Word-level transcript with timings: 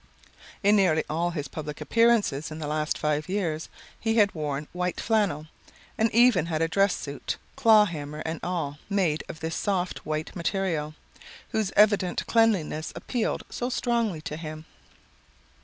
In 0.63 0.75
nearly 0.77 1.03
all 1.07 1.29
his 1.29 1.47
public 1.47 1.79
appearances 1.79 2.49
in 2.49 2.57
the 2.57 2.65
last 2.65 2.97
five 2.97 3.29
years 3.29 3.69
he 3.99 4.15
had 4.15 4.33
worn 4.33 4.67
white 4.73 4.99
flannel, 4.99 5.45
and 5.95 6.09
even 6.11 6.47
had 6.47 6.59
a 6.59 6.67
dress 6.67 6.95
suit, 6.97 7.37
claw 7.55 7.85
hammer 7.85 8.23
and 8.25 8.39
all, 8.41 8.79
made 8.89 9.23
of 9.29 9.41
this 9.41 9.55
soft 9.55 10.03
white 10.03 10.35
material, 10.35 10.95
whose 11.49 11.71
evident 11.75 12.25
cleanliness 12.25 12.91
appealed 12.95 13.43
so 13.51 13.69
strongly 13.69 14.21
to 14.21 14.37
him. 14.37 14.65